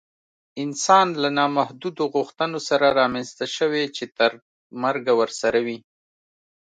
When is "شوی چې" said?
3.57-4.03